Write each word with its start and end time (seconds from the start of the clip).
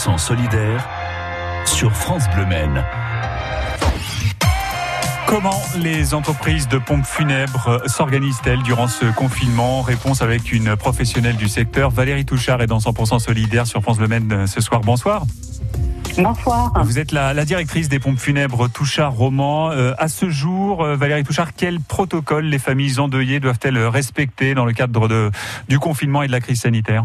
100% 0.00 0.16
solidaire 0.16 0.88
sur 1.66 1.94
France 1.94 2.24
Bleu 2.34 2.46
Maine. 2.46 2.82
Comment 5.26 5.60
les 5.76 6.14
entreprises 6.14 6.68
de 6.68 6.78
pompes 6.78 7.04
funèbres 7.04 7.82
s'organisent-elles 7.84 8.62
durant 8.62 8.88
ce 8.88 9.04
confinement? 9.14 9.82
Réponse 9.82 10.22
avec 10.22 10.52
une 10.52 10.74
professionnelle 10.74 11.36
du 11.36 11.48
secteur. 11.48 11.90
Valérie 11.90 12.24
Touchard 12.24 12.62
est 12.62 12.66
dans 12.66 12.78
100% 12.78 13.18
solidaire 13.18 13.66
sur 13.66 13.82
France 13.82 13.98
Bleu 13.98 14.08
Maine 14.08 14.46
ce 14.46 14.62
soir. 14.62 14.80
Bonsoir. 14.80 15.24
Bonsoir. 16.16 16.72
Vous 16.82 16.98
êtes 16.98 17.12
la, 17.12 17.34
la, 17.34 17.44
directrice 17.44 17.90
des 17.90 17.98
pompes 17.98 18.18
funèbres 18.18 18.68
Touchard 18.68 19.12
Roman. 19.12 19.70
Euh, 19.70 19.92
à 19.98 20.08
ce 20.08 20.30
jour, 20.30 20.82
euh, 20.82 20.96
Valérie 20.96 21.24
Touchard, 21.24 21.52
quel 21.54 21.78
protocole 21.78 22.46
les 22.46 22.58
familles 22.58 22.98
endeuillées 23.00 23.38
doivent-elles 23.38 23.78
respecter 23.78 24.54
dans 24.54 24.64
le 24.64 24.72
cadre 24.72 25.08
de, 25.08 25.30
du 25.68 25.78
confinement 25.78 26.22
et 26.22 26.26
de 26.26 26.32
la 26.32 26.40
crise 26.40 26.62
sanitaire? 26.62 27.04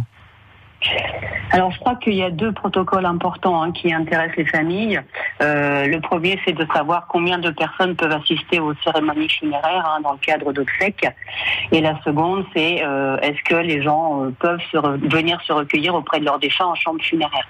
Alors, 1.51 1.71
je 1.71 1.79
crois 1.79 1.95
qu'il 1.95 2.13
y 2.13 2.23
a 2.23 2.29
deux 2.29 2.51
protocoles 2.51 3.05
importants 3.05 3.61
hein, 3.61 3.71
qui 3.71 3.93
intéressent 3.93 4.37
les 4.37 4.45
familles. 4.45 4.99
Euh, 5.41 5.87
le 5.87 5.99
premier, 6.01 6.39
c'est 6.45 6.53
de 6.53 6.65
savoir 6.73 7.07
combien 7.07 7.37
de 7.37 7.49
personnes 7.49 7.95
peuvent 7.95 8.11
assister 8.11 8.59
aux 8.59 8.73
cérémonies 8.83 9.29
funéraires 9.29 9.85
hein, 9.87 10.01
dans 10.01 10.13
le 10.13 10.17
cadre 10.17 10.51
d'obsèques. 10.53 11.07
Et 11.71 11.81
la 11.81 12.01
seconde, 12.03 12.45
c'est 12.55 12.83
euh, 12.83 13.17
est-ce 13.17 13.41
que 13.43 13.55
les 13.55 13.81
gens 13.81 14.23
euh, 14.23 14.31
peuvent 14.39 14.61
se 14.71 14.77
venir 15.07 15.39
se 15.41 15.53
recueillir 15.53 15.95
auprès 15.95 16.19
de 16.19 16.25
leurs 16.25 16.39
défunts 16.39 16.65
en 16.65 16.75
chambre 16.75 17.01
funéraire. 17.03 17.47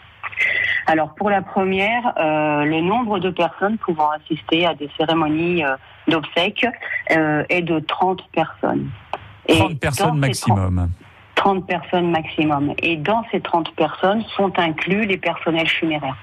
Alors 0.88 1.14
pour 1.16 1.30
la 1.30 1.42
première, 1.42 2.14
euh, 2.18 2.64
le 2.64 2.82
nombre 2.82 3.20
de 3.20 3.30
personnes 3.30 3.78
pouvant 3.78 4.10
assister 4.12 4.66
à 4.66 4.76
des 4.76 4.90
cérémonies 4.98 5.64
euh, 5.64 5.76
d'obsèques 6.08 6.68
euh, 7.12 7.44
est 7.50 7.62
de 7.62 7.80
30 7.80 8.22
personnes. 8.32 8.90
30 9.48 9.72
Et 9.72 9.76
personnes 9.76 10.20
maximum. 10.20 10.76
30 10.76 10.90
personnes 11.68 12.12
maximum. 12.12 12.74
Et 12.80 12.98
dans 12.98 13.24
ces 13.32 13.40
30 13.40 13.74
personnes 13.76 14.24
sont 14.36 14.52
inclus 14.58 15.06
les 15.06 15.18
personnels 15.18 15.70
funéraires. 15.70 16.18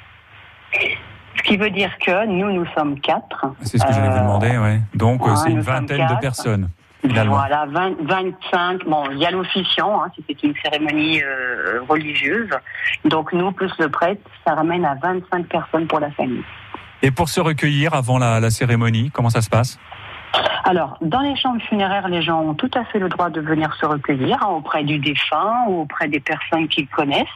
Ce 1.37 1.43
qui 1.45 1.57
veut 1.57 1.71
dire 1.71 1.91
que 1.99 2.27
nous, 2.27 2.53
nous 2.53 2.67
sommes 2.77 2.99
quatre. 3.01 3.47
C'est 3.63 3.79
ce 3.79 3.85
que 3.85 3.93
j'allais 3.93 4.11
vous 4.11 4.19
demander, 4.19 4.59
oui. 4.59 4.81
Donc 4.95 5.27
ouais, 5.27 5.37
c'est 5.37 5.51
une 5.51 5.61
vingtaine 5.61 6.07
de 6.07 6.21
personnes. 6.21 6.69
Finalement. 7.03 7.37
Voilà, 7.37 7.67
20, 7.67 7.95
25. 8.03 8.85
Bon, 8.85 9.05
il 9.11 9.19
y 9.19 9.27
a 9.27 9.31
l'officiant, 9.33 10.05
hein, 10.05 10.11
c'était 10.15 10.47
une 10.47 10.55
cérémonie 10.63 11.21
euh, 11.21 11.81
religieuse. 11.89 12.51
Donc 13.05 13.33
nous, 13.33 13.51
plus 13.51 13.73
le 13.81 13.89
prêtre, 13.89 14.23
ça 14.47 14.55
ramène 14.55 14.85
à 14.85 14.95
25 15.03 15.47
personnes 15.47 15.89
pour 15.89 15.99
la 15.99 16.13
famille. 16.13 16.45
Et 17.03 17.11
pour 17.11 17.29
se 17.29 17.41
recueillir 17.41 17.95
avant 17.95 18.19
la, 18.19 18.39
la 18.39 18.51
cérémonie, 18.51 19.11
comment 19.11 19.31
ça 19.31 19.43
se 19.43 19.51
passe? 19.51 19.81
Alors, 20.65 20.97
dans 21.01 21.21
les 21.21 21.35
chambres 21.37 21.63
funéraires, 21.63 22.09
les 22.09 22.23
gens 22.23 22.41
ont 22.41 22.55
tout 22.55 22.71
à 22.75 22.85
fait 22.85 22.99
le 22.99 23.09
droit 23.09 23.31
de 23.31 23.41
venir 23.41 23.75
se 23.75 23.87
recueillir 23.87 24.39
hein, 24.43 24.51
auprès 24.51 24.85
du 24.85 24.99
défunt 24.99 25.65
ou 25.69 25.83
auprès 25.83 26.09
des 26.09 26.21
personnes 26.21 26.69
qu'ils 26.69 26.89
connaissent. 26.89 27.27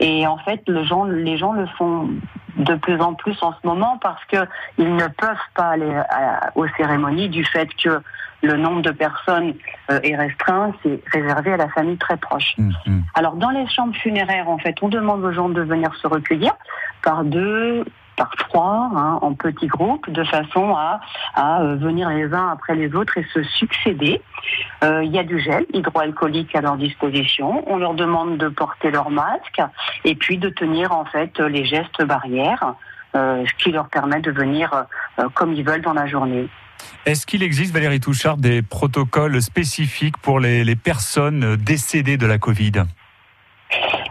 Et 0.00 0.26
en 0.26 0.38
fait, 0.38 0.62
le 0.68 0.84
gens, 0.84 1.04
les 1.04 1.36
gens 1.36 1.52
le 1.52 1.66
font 1.78 2.08
de 2.56 2.74
plus 2.74 3.00
en 3.00 3.14
plus 3.14 3.36
en 3.42 3.52
ce 3.52 3.66
moment 3.66 3.98
parce 3.98 4.24
que 4.26 4.36
ils 4.78 4.94
ne 4.94 5.06
peuvent 5.06 5.36
pas 5.54 5.70
aller 5.70 5.94
à, 6.10 6.50
aux 6.54 6.66
cérémonies 6.76 7.28
du 7.28 7.44
fait 7.44 7.68
que 7.74 8.00
le 8.42 8.56
nombre 8.56 8.82
de 8.82 8.90
personnes 8.90 9.54
euh, 9.90 10.00
est 10.02 10.16
restreint, 10.16 10.72
c'est 10.82 11.02
réservé 11.12 11.54
à 11.54 11.56
la 11.56 11.68
famille 11.68 11.98
très 11.98 12.16
proche. 12.16 12.54
Mmh, 12.56 12.70
mmh. 12.86 13.00
Alors 13.14 13.34
dans 13.34 13.50
les 13.50 13.66
chambres 13.68 13.96
funéraires, 13.96 14.48
en 14.48 14.58
fait, 14.58 14.76
on 14.82 14.88
demande 14.88 15.24
aux 15.24 15.32
gens 15.32 15.48
de 15.48 15.62
venir 15.62 15.92
se 15.96 16.06
recueillir 16.06 16.52
par 17.02 17.24
deux, 17.24 17.84
par 18.18 18.30
trois, 18.36 18.90
hein, 18.94 19.18
en 19.22 19.32
petits 19.34 19.68
groupes, 19.68 20.10
de 20.10 20.24
façon 20.24 20.74
à, 20.74 21.00
à 21.34 21.62
euh, 21.62 21.76
venir 21.76 22.10
les 22.10 22.34
uns 22.34 22.48
après 22.50 22.74
les 22.74 22.94
autres 22.94 23.16
et 23.16 23.26
se 23.32 23.42
succéder. 23.44 24.20
Euh, 24.82 25.04
Il 25.04 25.12
y 25.12 25.18
a 25.18 25.22
du 25.22 25.38
gel 25.40 25.64
hydroalcoolique 25.72 26.54
à 26.54 26.60
leur 26.60 26.76
disposition. 26.76 27.64
On 27.72 27.76
leur 27.78 27.94
demande 27.94 28.36
de 28.36 28.48
porter 28.48 28.90
leur 28.90 29.08
masque 29.10 29.62
et 30.04 30.14
puis 30.16 30.36
de 30.36 30.50
tenir 30.50 30.92
en 30.92 31.04
fait 31.04 31.38
les 31.38 31.64
gestes 31.64 32.02
barrières, 32.04 32.74
euh, 33.14 33.44
ce 33.46 33.64
qui 33.64 33.70
leur 33.70 33.88
permet 33.88 34.20
de 34.20 34.32
venir 34.32 34.66
euh, 35.18 35.28
comme 35.34 35.54
ils 35.54 35.64
veulent 35.64 35.82
dans 35.82 35.94
la 35.94 36.06
journée. 36.06 36.48
Est-ce 37.06 37.26
qu'il 37.26 37.42
existe, 37.42 37.72
Valérie 37.72 38.00
Touchard, 38.00 38.36
des 38.36 38.62
protocoles 38.62 39.40
spécifiques 39.40 40.18
pour 40.18 40.40
les, 40.40 40.64
les 40.64 40.76
personnes 40.76 41.56
décédées 41.56 42.16
de 42.16 42.26
la 42.26 42.38
Covid? 42.38 42.84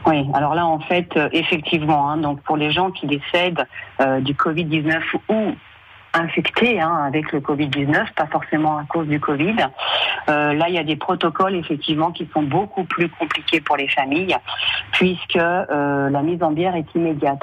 Oui, 0.07 0.25
alors 0.33 0.55
là, 0.55 0.65
en 0.65 0.79
fait, 0.79 1.17
euh, 1.17 1.27
effectivement, 1.33 2.09
hein, 2.09 2.17
donc 2.17 2.41
pour 2.43 2.55
les 2.55 2.71
gens 2.71 2.91
qui 2.91 3.07
décèdent 3.07 3.67
euh, 3.99 4.21
du 4.21 4.35
Covid-19 4.35 5.01
ou 5.27 5.51
infectés 6.13 6.79
hein, 6.79 7.03
avec 7.05 7.33
le 7.33 7.41
Covid-19, 7.41 8.13
pas 8.13 8.27
forcément 8.27 8.77
à 8.77 8.85
cause 8.85 9.07
du 9.07 9.19
Covid. 9.19 9.57
Euh, 10.29 10.53
là, 10.53 10.69
il 10.69 10.75
y 10.75 10.79
a 10.79 10.85
des 10.85 10.95
protocoles 10.95 11.55
effectivement 11.55 12.13
qui 12.13 12.25
sont 12.33 12.43
beaucoup 12.43 12.85
plus 12.85 13.09
compliqués 13.09 13.59
pour 13.59 13.75
les 13.75 13.89
familles, 13.89 14.37
puisque 14.93 15.35
la 15.35 16.21
mise 16.23 16.41
en 16.41 16.51
bière 16.51 16.75
est 16.75 16.95
immédiate. 16.95 17.41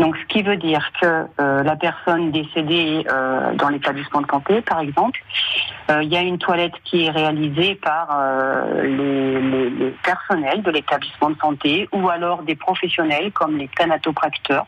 Donc, 0.00 0.16
ce 0.16 0.24
qui 0.28 0.42
veut 0.42 0.56
dire 0.56 0.90
que 0.98 1.26
euh, 1.40 1.62
la 1.62 1.76
personne 1.76 2.30
décédée 2.30 3.04
euh, 3.12 3.52
dans 3.54 3.68
l'établissement 3.68 4.22
de 4.22 4.26
santé, 4.28 4.62
par 4.62 4.80
exemple, 4.80 5.22
euh, 5.90 6.02
il 6.02 6.08
y 6.08 6.16
a 6.16 6.22
une 6.22 6.38
toilette 6.38 6.72
qui 6.84 7.04
est 7.04 7.10
réalisée 7.10 7.74
par 7.74 8.08
les, 8.82 9.40
les, 9.42 9.70
les, 9.70 9.90
personnels 10.02 10.62
de 10.62 10.70
l'établissement 10.70 11.28
de 11.30 11.36
santé 11.36 11.86
ou 11.92 12.08
alors 12.08 12.42
des 12.44 12.56
professionnels 12.56 13.30
comme 13.32 13.58
les 13.58 13.68
thanatopracteurs. 13.68 14.66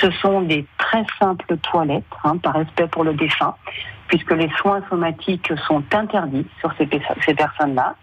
Ce 0.00 0.10
sont 0.12 0.42
des 0.42 0.66
très 0.78 1.04
simples 1.18 1.56
toilettes, 1.58 2.04
hein, 2.24 2.36
par 2.36 2.54
respect 2.54 2.86
pour 2.86 3.04
le 3.04 3.14
défunt, 3.14 3.54
puisque 4.06 4.32
les 4.32 4.48
soins 4.58 4.82
somatiques 4.88 5.52
sont 5.66 5.82
interdits 5.92 6.46
sur 6.60 6.72
ces, 6.78 6.86
personnes-là. 7.34 7.94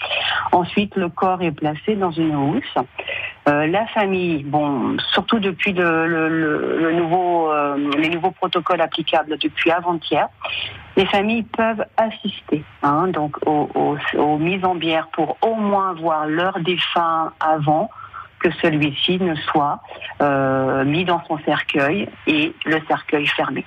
Ensuite, 0.51 0.95
le 0.95 1.09
corps 1.09 1.41
est 1.41 1.51
placé 1.51 1.95
dans 1.95 2.11
une 2.11 2.35
housse. 2.35 2.75
Euh, 3.47 3.67
la 3.67 3.85
famille, 3.87 4.43
bon, 4.43 4.97
surtout 5.13 5.39
depuis 5.39 5.73
le, 5.73 6.07
le, 6.07 6.29
le, 6.29 6.79
le 6.79 6.91
nouveau, 6.93 7.51
euh, 7.51 7.77
les 7.97 8.09
nouveaux 8.09 8.31
protocoles 8.31 8.81
applicables 8.81 9.37
depuis 9.37 9.71
avant-hier, 9.71 10.27
les 10.97 11.05
familles 11.05 11.43
peuvent 11.43 11.85
assister 11.97 12.63
hein, 12.81 13.07
donc 13.07 13.37
aux, 13.45 13.69
aux, 13.75 13.97
aux, 14.17 14.37
mises 14.37 14.63
en 14.63 14.75
bière 14.75 15.07
pour 15.13 15.37
au 15.41 15.55
moins 15.55 15.93
voir 15.93 16.25
leur 16.25 16.59
défunt 16.59 17.31
avant 17.39 17.89
que 18.45 18.55
celui-ci 18.61 19.17
ne 19.19 19.35
soit 19.35 19.81
euh, 20.21 20.85
mis 20.85 21.03
dans 21.03 21.23
son 21.27 21.39
cercueil 21.39 22.07
et 22.27 22.53
le 22.65 22.79
cercueil 22.87 23.25
fermé. 23.25 23.65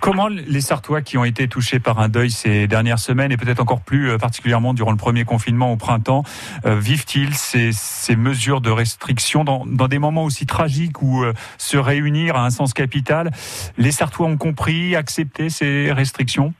Comment 0.00 0.28
les 0.28 0.60
Sartois 0.60 1.00
qui 1.00 1.16
ont 1.16 1.24
été 1.24 1.48
touchés 1.48 1.80
par 1.80 1.98
un 1.98 2.08
deuil 2.08 2.30
ces 2.30 2.68
dernières 2.68 2.98
semaines 2.98 3.32
et 3.32 3.38
peut-être 3.38 3.60
encore 3.60 3.80
plus 3.80 4.10
euh, 4.10 4.18
particulièrement 4.18 4.74
durant 4.74 4.90
le 4.90 4.98
premier 4.98 5.24
confinement 5.24 5.72
au 5.72 5.76
printemps, 5.76 6.24
euh, 6.66 6.78
vivent-ils 6.78 7.34
ces, 7.34 8.16
mesures 8.16 8.60
de 8.60 8.70
restriction 8.70 9.44
dans, 9.44 9.64
des 9.64 9.98
moments 9.98 10.24
aussi 10.24 10.44
tragiques 10.44 11.00
où 11.02 11.24
se 11.56 11.76
réunir 11.78 12.36
a 12.36 12.44
un 12.44 12.50
sens 12.50 12.74
capital 12.74 13.30
Les 13.78 13.92
Sartois 13.92 14.26
ont 14.26 14.36
compris, 14.36 14.94
accepté 14.94 15.48
ces 15.48 15.90
restrictions? 15.90 16.52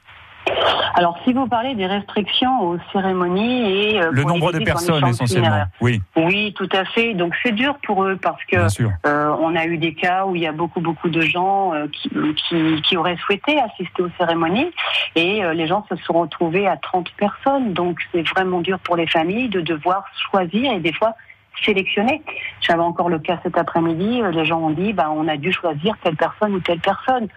Alors, 0.93 1.17
si 1.23 1.33
vous 1.33 1.47
parlez 1.47 1.75
des 1.75 1.85
restrictions 1.85 2.61
aux 2.61 2.77
cérémonies 2.91 3.71
et 3.71 4.01
euh, 4.01 4.09
le 4.11 4.23
nombre 4.23 4.51
de 4.51 4.59
personnes 4.59 5.05
essentiellement, 5.07 5.65
oui, 5.81 6.01
oui, 6.15 6.53
tout 6.55 6.69
à 6.71 6.85
fait. 6.85 7.13
Donc 7.13 7.33
c'est 7.43 7.51
dur 7.51 7.77
pour 7.83 8.03
eux 8.03 8.17
parce 8.21 8.43
que 8.45 8.57
euh, 9.05 9.35
on 9.39 9.55
a 9.55 9.65
eu 9.65 9.77
des 9.77 9.93
cas 9.93 10.25
où 10.25 10.35
il 10.35 10.41
y 10.41 10.47
a 10.47 10.51
beaucoup 10.51 10.81
beaucoup 10.81 11.09
de 11.09 11.21
gens 11.21 11.73
euh, 11.73 11.87
qui, 11.91 12.09
qui, 12.09 12.81
qui, 12.81 12.97
auraient 12.97 13.17
souhaité 13.17 13.59
assister 13.59 14.03
aux 14.03 14.09
cérémonies 14.17 14.71
et 15.15 15.43
euh, 15.43 15.53
les 15.53 15.67
gens 15.67 15.85
se 15.89 15.95
sont 15.97 16.13
retrouvés 16.13 16.67
à 16.67 16.77
30 16.77 17.11
personnes. 17.17 17.73
Donc 17.73 17.99
c'est 18.11 18.27
vraiment 18.29 18.61
dur 18.61 18.79
pour 18.79 18.95
les 18.95 19.07
familles 19.07 19.49
de 19.49 19.61
devoir 19.61 20.05
choisir 20.29 20.71
et 20.71 20.79
des 20.79 20.93
fois 20.93 21.15
sélectionner. 21.63 22.21
J'avais 22.61 22.81
encore 22.81 23.09
le 23.09 23.19
cas 23.19 23.39
cet 23.43 23.57
après-midi, 23.57 24.21
les 24.31 24.45
gens 24.45 24.59
ont 24.59 24.71
dit 24.71 24.93
bah, 24.93 25.09
on 25.11 25.27
a 25.27 25.37
dû 25.37 25.51
choisir 25.51 25.95
telle 26.03 26.15
personne 26.15 26.55
ou 26.55 26.59
telle 26.59 26.79
personne. 26.79 27.27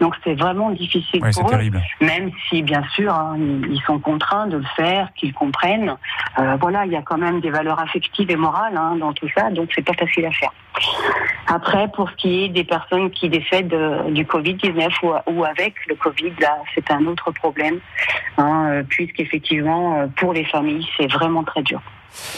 Donc 0.00 0.14
c'est 0.24 0.34
vraiment 0.34 0.70
difficile 0.70 1.20
pour 1.20 1.46
eux, 1.46 1.50
terrible. 1.50 1.80
même 2.00 2.30
si 2.48 2.62
bien 2.62 2.82
sûr 2.94 3.12
hein, 3.12 3.36
ils 3.38 3.80
sont 3.86 3.98
contraints 3.98 4.46
de 4.46 4.58
le 4.58 4.66
faire, 4.76 5.08
qu'ils 5.14 5.32
comprennent. 5.32 5.96
Euh, 6.38 6.56
voilà, 6.60 6.86
il 6.86 6.92
y 6.92 6.96
a 6.96 7.02
quand 7.02 7.18
même 7.18 7.40
des 7.40 7.50
valeurs 7.50 7.80
affectives 7.80 8.30
et 8.30 8.36
morales 8.36 8.76
hein, 8.76 8.96
dans 8.96 9.12
tout 9.12 9.28
ça, 9.36 9.50
donc 9.50 9.70
c'est 9.74 9.84
pas 9.84 9.94
facile 9.94 10.26
à 10.26 10.32
faire. 10.32 10.50
Après, 11.46 11.88
pour 11.88 12.10
ce 12.10 12.16
qui 12.16 12.44
est 12.44 12.48
des 12.48 12.64
personnes 12.64 13.10
qui 13.10 13.28
décèdent 13.28 13.74
euh, 13.74 14.10
du 14.10 14.24
Covid-19 14.24 14.88
ou, 15.02 15.32
ou, 15.32 15.44
avec 15.44 15.74
le 15.88 15.94
Covid, 15.94 16.32
là, 16.40 16.58
c'est 16.74 16.90
un 16.90 17.04
autre 17.06 17.30
problème, 17.32 17.80
hein, 18.38 18.68
euh, 18.70 18.82
puisqu'effectivement, 18.88 20.00
euh, 20.00 20.06
pour 20.16 20.32
les 20.32 20.44
familles, 20.44 20.86
c'est 20.96 21.10
vraiment 21.10 21.44
très 21.44 21.62
dur. 21.62 21.80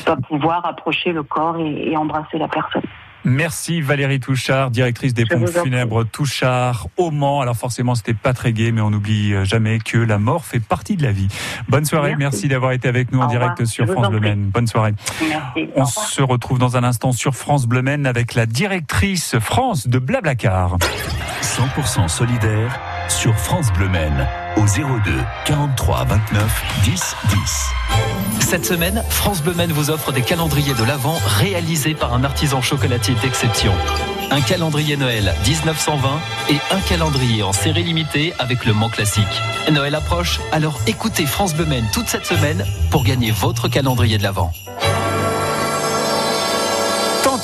Pas 0.05 0.17
pouvoir 0.17 0.65
approcher 0.67 1.13
le 1.13 1.23
corps 1.23 1.59
et, 1.59 1.91
et 1.91 1.97
embrasser 1.97 2.39
la 2.39 2.49
personne. 2.49 2.83
Merci 3.29 3.81
Valérie 3.81 4.21
Touchard, 4.21 4.71
directrice 4.71 5.13
des 5.13 5.27
pompes 5.27 5.49
funèbres 5.49 6.05
Touchard 6.05 6.87
au 6.97 7.11
Mans. 7.11 7.41
Alors 7.41 7.57
forcément, 7.57 7.97
c'était 7.97 8.15
pas 8.15 8.33
très 8.33 8.53
gai, 8.53 8.71
mais 8.71 8.81
on 8.81 8.91
n'oublie 8.91 9.45
jamais 9.45 9.81
que 9.81 9.99
la 9.99 10.19
mort 10.19 10.45
fait 10.45 10.61
partie 10.61 10.97
de 10.97 11.03
la 11.03 11.11
vie. 11.11 11.27
Bonne 11.69 11.85
soirée, 11.85 12.11
merci, 12.11 12.37
merci 12.37 12.49
d'avoir 12.49 12.71
été 12.71 12.87
avec 12.87 13.11
nous 13.11 13.19
Au 13.19 13.23
en 13.23 13.27
direct 13.27 13.59
revoir. 13.59 13.67
sur 13.69 13.87
France 13.89 14.11
Bleu 14.11 14.21
Maine. 14.21 14.45
Bonne 14.55 14.69
soirée. 14.69 14.95
Merci. 15.29 15.69
On 15.75 15.87
se 15.87 16.23
retrouve 16.23 16.61
dans 16.61 16.77
un 16.77 16.85
instant 16.85 17.11
sur 17.11 17.35
France 17.35 17.67
Bleu 17.67 17.83
Maine 17.83 18.07
avec 18.07 18.35
la 18.35 18.47
directrice 18.47 19.37
France 19.41 19.89
de 19.89 19.99
Blablacar. 19.99 20.77
100% 21.43 22.07
solidaire 22.07 22.79
sur 23.09 23.37
France 23.37 23.73
Bleu 23.73 23.89
Maine 23.89 24.27
au 24.57 24.63
02 24.63 25.13
43 25.45 26.05
29 26.05 26.65
10 26.85 27.17
10. 27.29 27.67
Cette 28.41 28.65
semaine, 28.65 29.03
France 29.09 29.43
Bleu 29.43 29.55
Maine 29.55 29.73
vous 29.73 29.91
offre 29.91 30.13
des 30.13 30.23
calendriers 30.23 30.75
de 30.75 30.85
l'Avent 30.85 31.19
réalisés 31.27 31.95
par 31.95 32.15
un 32.15 32.25
artisan 32.25 32.61
chocolatier 32.63 33.15
d'exception. 33.23 33.73
un 34.31 34.41
calendrier 34.41 34.97
Noël 34.97 35.35
1920 35.47 36.21
et 36.51 36.57
un 36.71 36.81
calendrier 36.81 37.43
en 37.43 37.53
série 37.53 37.85
limitée 37.85 38.35
avec 38.39 38.65
le 38.65 38.73
Mans 38.73 38.89
classique. 38.89 39.25
Noël 39.71 39.95
approche, 39.95 40.41
alors 40.53 40.81
écoutez 40.87 41.27
France 41.27 41.55
Bleu 41.55 41.67
toute 41.93 42.09
cette 42.09 42.27
semaine 42.27 42.65
pour 42.91 43.05
gagner 43.05 43.31
votre 43.31 43.69
calendrier 43.69 44.19
de 44.19 44.23
l'Avent. 44.23 44.53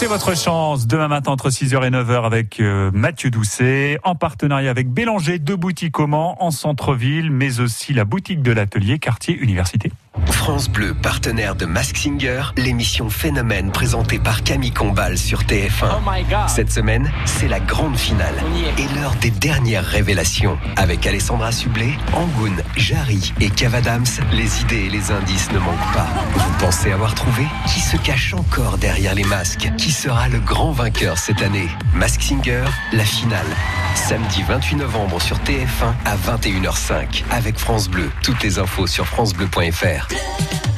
Tentez 0.02 0.14
votre 0.14 0.36
chance 0.36 0.88
demain 0.88 1.06
matin 1.06 1.30
entre 1.30 1.48
6h 1.48 1.86
et 1.86 1.90
9h 1.90 2.26
avec 2.26 2.58
euh, 2.58 2.90
Mathieu 2.92 3.30
Doucet, 3.30 4.00
en 4.02 4.16
partenariat 4.16 4.68
avec 4.68 4.90
Bélanger, 4.90 5.38
deux 5.38 5.54
boutiques 5.54 6.00
au 6.00 6.08
Mans, 6.08 6.42
en 6.42 6.50
centre-ville, 6.50 7.30
mais 7.30 7.60
aussi 7.60 7.94
la 7.94 8.04
boutique 8.04 8.42
de 8.42 8.50
l'atelier 8.50 8.98
quartier 8.98 9.36
université. 9.36 9.92
France 10.30 10.68
Bleu, 10.68 10.92
partenaire 10.92 11.54
de 11.54 11.66
Mask 11.66 11.96
Singer, 11.96 12.42
l'émission 12.56 13.08
Phénomène 13.08 13.70
présentée 13.70 14.18
par 14.18 14.42
Camille 14.42 14.72
Combal 14.72 15.16
sur 15.16 15.42
TF1. 15.42 16.48
Cette 16.48 16.70
semaine, 16.70 17.10
c'est 17.24 17.48
la 17.48 17.60
grande 17.60 17.96
finale 17.96 18.34
et 18.76 18.94
l'heure 18.94 19.14
des 19.20 19.30
dernières 19.30 19.84
révélations. 19.84 20.58
Avec 20.76 21.06
Alessandra 21.06 21.50
Sublet, 21.52 21.92
Angoun, 22.12 22.62
Jarry 22.76 23.32
et 23.40 23.50
Cavadams, 23.50 24.04
les 24.32 24.60
idées 24.62 24.86
et 24.86 24.90
les 24.90 25.10
indices 25.10 25.50
ne 25.52 25.58
manquent 25.58 25.92
pas. 25.94 26.08
Vous 26.34 26.52
pensez 26.58 26.92
avoir 26.92 27.14
trouvé 27.14 27.46
Qui 27.72 27.80
se 27.80 27.96
cache 27.96 28.34
encore 28.34 28.78
derrière 28.78 29.14
les 29.14 29.24
masques 29.24 29.70
Qui 29.78 29.92
sera 29.92 30.28
le 30.28 30.40
grand 30.40 30.72
vainqueur 30.72 31.18
cette 31.18 31.40
année? 31.40 31.68
Mask 31.94 32.20
Singer, 32.20 32.64
la 32.92 33.04
finale. 33.04 33.46
Samedi 33.94 34.42
28 34.42 34.76
novembre 34.76 35.20
sur 35.20 35.38
TF1 35.38 35.92
à 36.04 36.16
21h05 36.16 37.24
avec 37.30 37.58
France 37.58 37.88
Bleu. 37.88 38.10
Toutes 38.22 38.42
les 38.42 38.58
infos 38.58 38.86
sur 38.86 39.06
francebleu.fr. 39.06 40.01
Good. 40.08 40.71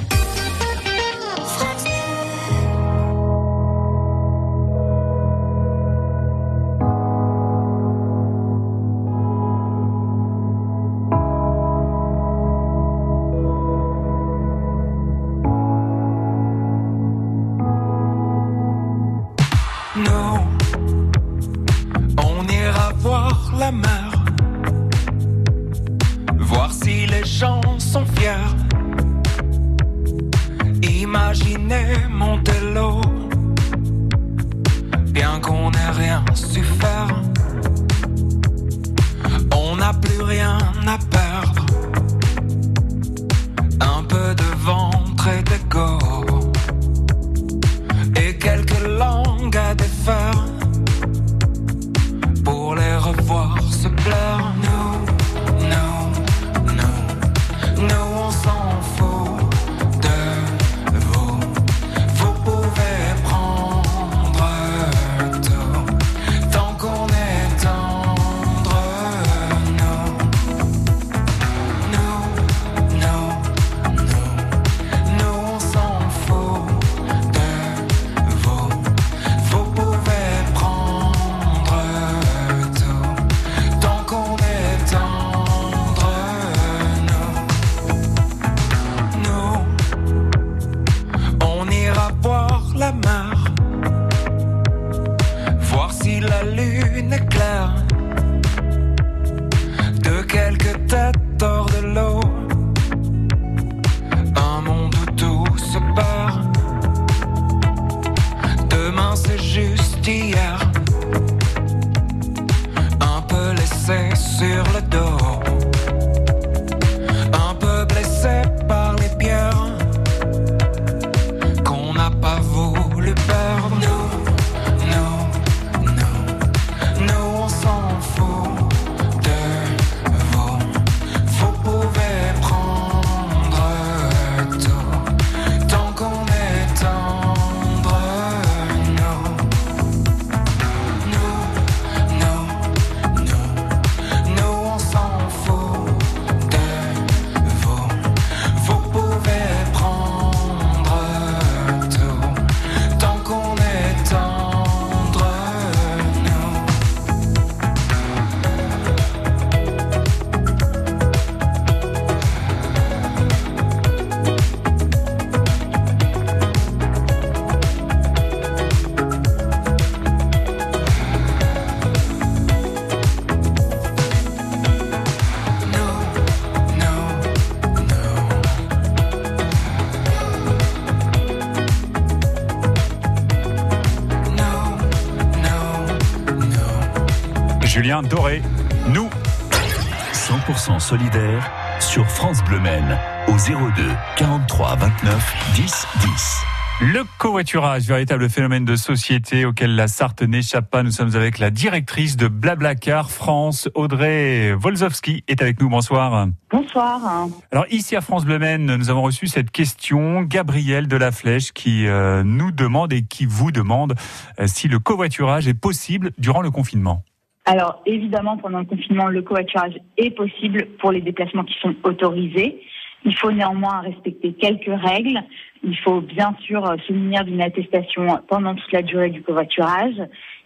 100% 190.64 190.80
solidaire 190.80 191.52
sur 191.78 192.08
France 192.08 192.42
Bleu 192.44 192.58
Men 192.58 192.98
au 193.28 193.32
02 193.32 193.82
43 194.16 194.76
29 194.76 195.52
10 195.56 195.86
10. 196.00 196.44
Le 196.80 197.02
covoiturage, 197.18 197.82
véritable 197.82 198.30
phénomène 198.30 198.64
de 198.64 198.74
société 198.74 199.44
auquel 199.44 199.76
la 199.76 199.88
Sarthe 199.88 200.22
n'échappe 200.22 200.70
pas. 200.70 200.82
Nous 200.82 200.90
sommes 200.90 201.14
avec 201.16 201.38
la 201.38 201.50
directrice 201.50 202.16
de 202.16 202.28
Blablacar 202.28 203.10
France, 203.10 203.68
Audrey 203.74 204.54
Wolzowski, 204.54 205.22
est 205.28 205.42
avec 205.42 205.60
nous. 205.60 205.68
Bonsoir. 205.68 206.28
Bonsoir. 206.50 207.28
Alors 207.52 207.66
ici 207.70 207.94
à 207.94 208.00
France 208.00 208.24
Bleu 208.24 208.38
Men, 208.38 208.64
nous 208.64 208.88
avons 208.88 209.02
reçu 209.02 209.26
cette 209.26 209.50
question, 209.50 210.22
Gabriel 210.22 210.88
de 210.88 210.96
la 210.96 211.12
Flèche, 211.12 211.52
qui 211.52 211.86
euh, 211.86 212.22
nous 212.24 212.52
demande 212.52 212.92
et 212.94 213.02
qui 213.02 213.26
vous 213.26 213.52
demande 213.52 213.94
euh, 214.40 214.46
si 214.46 214.68
le 214.68 214.78
covoiturage 214.78 215.46
est 215.46 215.54
possible 215.54 216.12
durant 216.16 216.40
le 216.40 216.50
confinement. 216.50 217.04
Alors 217.44 217.82
évidemment, 217.84 218.38
pendant 218.38 218.60
le 218.60 218.64
confinement, 218.64 219.08
le 219.08 219.22
covoiturage 219.22 219.74
est 219.98 220.10
possible 220.10 220.66
pour 220.78 220.92
les 220.92 221.02
déplacements 221.02 221.44
qui 221.44 221.58
sont 221.60 221.74
autorisés. 221.82 222.62
Il 223.04 223.14
faut 223.14 223.30
néanmoins 223.30 223.80
respecter 223.80 224.32
quelques 224.32 224.80
règles. 224.80 225.20
Il 225.62 225.76
faut 225.78 226.00
bien 226.00 226.34
sûr 226.40 226.64
se 226.86 226.92
munir 226.92 227.24
d'une 227.24 227.42
attestation 227.42 228.18
pendant 228.28 228.54
toute 228.54 228.72
la 228.72 228.80
durée 228.80 229.10
du 229.10 229.22
covoiturage. 229.22 229.94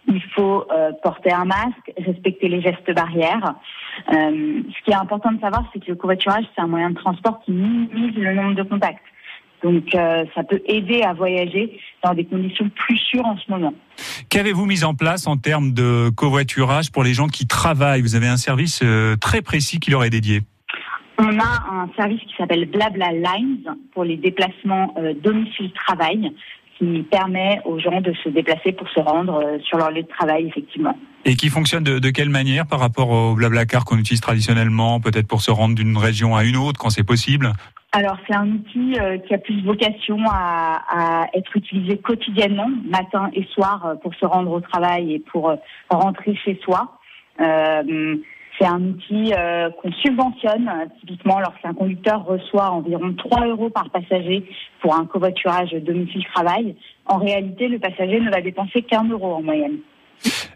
Il 0.07 0.21
faut 0.35 0.65
euh, 0.71 0.91
porter 1.01 1.31
un 1.31 1.45
masque, 1.45 1.93
respecter 1.97 2.49
les 2.49 2.61
gestes 2.61 2.91
barrières. 2.93 3.55
Euh, 4.11 4.61
ce 4.67 4.83
qui 4.83 4.91
est 4.91 4.95
important 4.95 5.31
de 5.31 5.39
savoir, 5.39 5.63
c'est 5.71 5.79
que 5.79 5.91
le 5.91 5.95
covoiturage, 5.95 6.43
c'est 6.53 6.61
un 6.61 6.67
moyen 6.67 6.89
de 6.89 6.95
transport 6.95 7.39
qui 7.45 7.51
minimise 7.51 8.15
le 8.15 8.33
nombre 8.33 8.55
de 8.55 8.63
contacts. 8.63 9.03
Donc 9.63 9.89
ça 9.91 10.43
peut 10.49 10.61
aider 10.65 11.01
à 11.01 11.13
voyager 11.13 11.79
dans 12.03 12.13
des 12.13 12.25
conditions 12.25 12.69
plus 12.69 12.97
sûres 12.97 13.25
en 13.25 13.37
ce 13.37 13.51
moment. 13.51 13.73
Qu'avez-vous 14.29 14.65
mis 14.65 14.83
en 14.83 14.93
place 14.93 15.27
en 15.27 15.37
termes 15.37 15.73
de 15.73 16.09
covoiturage 16.09 16.91
pour 16.91 17.03
les 17.03 17.13
gens 17.13 17.27
qui 17.27 17.45
travaillent? 17.45 18.01
Vous 18.01 18.15
avez 18.15 18.27
un 18.27 18.37
service 18.37 18.83
très 19.19 19.41
précis 19.41 19.79
qui 19.79 19.91
leur 19.91 20.03
est 20.03 20.09
dédié. 20.09 20.41
On 21.17 21.39
a 21.39 21.83
un 21.83 21.89
service 21.97 22.21
qui 22.21 22.33
s'appelle 22.37 22.65
Blabla 22.69 23.11
Lines 23.11 23.75
pour 23.93 24.05
les 24.05 24.15
déplacements 24.15 24.95
domicile-travail 25.21 26.31
qui 26.79 27.05
permet 27.11 27.59
aux 27.65 27.77
gens 27.77 28.01
de 28.01 28.13
se 28.23 28.29
déplacer 28.29 28.71
pour 28.71 28.87
se 28.89 28.99
rendre 28.99 29.35
euh, 29.35 29.59
sur 29.59 29.77
leur 29.77 29.91
lieu 29.91 30.03
de 30.03 30.07
travail, 30.07 30.47
effectivement. 30.47 30.97
Et 31.25 31.35
qui 31.35 31.49
fonctionne 31.49 31.83
de, 31.83 31.99
de 31.99 32.09
quelle 32.09 32.29
manière 32.29 32.65
par 32.65 32.79
rapport 32.79 33.09
au 33.09 33.35
Blablacar 33.35 33.83
qu'on 33.83 33.97
utilise 33.97 34.21
traditionnellement, 34.21 35.01
peut-être 35.01 35.27
pour 35.27 35.41
se 35.41 35.51
rendre 35.51 35.75
d'une 35.75 35.97
région 35.97 36.37
à 36.37 36.45
une 36.45 36.55
autre 36.55 36.79
quand 36.79 36.89
c'est 36.89 37.03
possible? 37.03 37.51
Alors 37.91 38.17
c'est 38.27 38.35
un 38.35 38.47
outil 38.51 38.99
euh, 38.99 39.17
qui 39.17 39.33
a 39.33 39.39
plus 39.39 39.63
vocation 39.63 40.17
à, 40.29 40.81
à, 40.89 41.27
être 41.33 41.55
utilisé 41.57 41.97
quotidiennement, 41.97 42.69
matin 42.85 43.31
et 43.33 43.45
soir, 43.45 43.85
euh, 43.85 43.95
pour 43.95 44.13
se 44.13 44.25
rendre 44.25 44.51
au 44.51 44.61
travail 44.61 45.13
et 45.13 45.19
pour 45.19 45.55
rentrer 45.89 46.35
chez 46.35 46.59
soi. 46.63 46.99
Euh, 47.41 48.17
c'est 48.59 48.67
un 48.67 48.81
outil 48.81 49.33
euh, 49.33 49.69
qu'on 49.81 49.91
subventionne 49.93 50.69
typiquement 50.99 51.39
lorsqu'un 51.39 51.73
conducteur 51.73 52.25
reçoit 52.25 52.71
environ 52.71 53.13
3 53.13 53.47
euros 53.47 53.69
par 53.69 53.89
passager 53.89 54.43
pour 54.81 54.95
un 54.95 55.05
covoiturage 55.05 55.71
domicile-travail. 55.71 56.75
En 57.05 57.17
réalité, 57.17 57.69
le 57.69 57.79
passager 57.79 58.19
ne 58.19 58.29
va 58.29 58.41
dépenser 58.41 58.81
qu'un 58.81 59.05
euro 59.05 59.35
en 59.35 59.41
moyenne. 59.41 59.77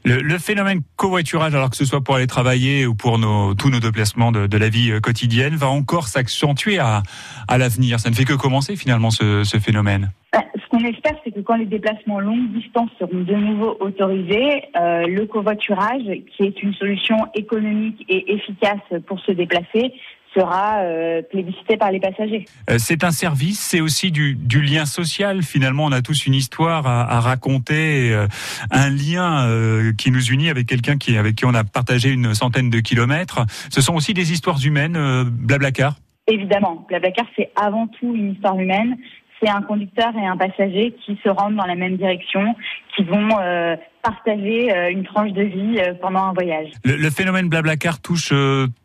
Le, 0.05 0.37
phénomène 0.37 0.81
covoiturage, 0.97 1.55
alors 1.55 1.69
que 1.69 1.77
ce 1.77 1.85
soit 1.85 2.01
pour 2.01 2.15
aller 2.15 2.27
travailler 2.27 2.85
ou 2.85 2.95
pour 2.95 3.17
tous 3.57 3.69
nos 3.69 3.79
déplacements 3.79 4.31
de, 4.31 4.57
la 4.57 4.69
vie 4.69 4.91
euh, 4.91 4.99
quotidienne, 4.99 5.55
va 5.55 5.67
encore 5.67 6.07
s'accentuer 6.07 6.79
à, 6.79 7.03
à 7.47 7.57
l'avenir. 7.57 7.99
Ça 7.99 8.09
ne 8.09 8.15
fait 8.15 8.25
que 8.25 8.33
commencer 8.33 8.75
finalement 8.75 9.11
ce, 9.11 9.43
ce 9.43 9.57
phénomène. 9.57 10.11
Bah, 10.33 10.43
ce 10.55 10.67
qu'on 10.67 10.83
espère, 10.83 11.13
c'est 11.23 11.31
que 11.31 11.41
quand 11.41 11.55
les 11.55 11.67
déplacements 11.67 12.19
longue 12.19 12.51
distance 12.53 12.89
seront 12.97 13.21
de 13.21 13.35
nouveau 13.35 13.77
autorisés, 13.79 14.63
euh, 14.75 15.05
le 15.05 15.25
covoiturage, 15.25 16.03
qui 16.35 16.43
est 16.43 16.63
une 16.63 16.73
solution 16.73 17.17
économique 17.35 18.03
et 18.09 18.33
efficace 18.33 18.81
pour 19.05 19.19
se 19.19 19.31
déplacer, 19.31 19.93
sera 20.35 20.79
euh, 20.79 21.21
plébiscité 21.21 21.77
par 21.77 21.91
les 21.91 21.99
passagers. 21.99 22.45
Euh, 22.69 22.77
c'est 22.77 23.03
un 23.03 23.11
service, 23.11 23.59
c'est 23.59 23.81
aussi 23.81 24.11
du, 24.11 24.35
du, 24.35 24.61
lien 24.61 24.85
social. 24.85 25.43
Finalement, 25.43 25.85
on 25.85 25.91
a 25.91 26.01
tous 26.01 26.25
une 26.25 26.33
histoire 26.33 26.87
à, 26.87 27.09
à 27.09 27.19
raconter, 27.19 28.11
euh, 28.11 28.27
un 28.71 28.89
lien 28.89 29.47
euh, 29.47 29.93
qui 29.93 30.11
nous 30.11 30.25
unit 30.25 30.49
avec 30.49 30.67
quelqu'un 30.67 30.97
qui, 30.97 31.17
avec 31.17 31.35
qui 31.35 31.45
on 31.45 31.53
a 31.53 31.63
partagé 31.63 32.09
une 32.09 32.33
centaine 32.33 32.69
de 32.69 32.79
kilomètres. 32.79 33.45
Ce 33.69 33.81
sont 33.81 33.95
aussi 33.95 34.13
des 34.13 34.31
histoires 34.31 34.59
humaines, 34.63 34.97
Blablacar 35.25 35.95
Évidemment, 36.27 36.85
Blablacar, 36.87 37.25
c'est 37.35 37.51
avant 37.55 37.87
tout 37.87 38.15
une 38.15 38.31
histoire 38.31 38.57
humaine 38.57 38.97
c'est 39.43 39.49
un 39.49 39.61
conducteur 39.61 40.15
et 40.15 40.25
un 40.25 40.37
passager 40.37 40.95
qui 41.05 41.19
se 41.23 41.29
rendent 41.29 41.55
dans 41.55 41.65
la 41.65 41.75
même 41.75 41.97
direction, 41.97 42.55
qui 42.95 43.03
vont 43.03 43.29
euh, 43.41 43.75
partager 44.01 44.71
euh, 44.71 44.91
une 44.91 45.03
tranche 45.03 45.31
de 45.31 45.43
vie 45.43 45.79
euh, 45.79 45.93
pendant 46.01 46.25
un 46.25 46.33
voyage. 46.33 46.69
Le, 46.83 47.09
phénomène 47.09 47.49
Blablacar 47.49 47.99
touche 47.99 48.33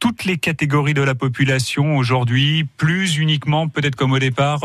toutes 0.00 0.24
les 0.24 0.36
catégories 0.36 0.94
de 0.94 1.02
la 1.02 1.14
population 1.14 1.96
aujourd'hui, 1.96 2.66
plus 2.76 3.18
uniquement 3.18 3.68
peut-être 3.68 3.96
comme 3.96 4.12
au 4.12 4.18
départ 4.18 4.60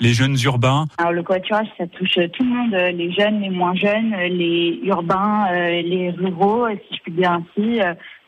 les 0.00 0.12
jeunes 0.12 0.36
urbains. 0.44 0.86
Alors 0.98 1.12
le 1.12 1.22
covoiturage, 1.22 1.66
ça 1.78 1.86
touche 1.86 2.14
tout 2.14 2.42
le 2.42 2.48
monde, 2.48 2.72
les 2.72 3.12
jeunes, 3.12 3.40
les 3.40 3.50
moins 3.50 3.74
jeunes, 3.74 4.14
les 4.16 4.80
urbains, 4.84 5.46
les 5.52 6.10
ruraux, 6.10 6.68
si 6.68 6.96
je 6.96 7.02
puis 7.02 7.12
dire 7.12 7.32
ainsi. 7.32 7.80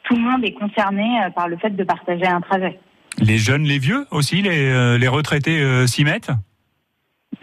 tout 0.05 0.15
le 0.15 0.21
monde 0.21 0.45
est 0.45 0.53
concerné 0.53 1.05
par 1.35 1.49
le 1.49 1.57
fait 1.57 1.71
de 1.71 1.85
partager 1.85 2.27
un 2.27 2.41
trajet. 2.41 2.79
Les 3.19 3.39
jeunes, 3.39 3.65
les 3.65 3.79
vieux 3.79 4.07
aussi, 4.11 4.43
les, 4.43 4.99
les 4.99 5.09
retraités 5.09 5.87
s'y 5.87 6.05
mettent? 6.05 6.31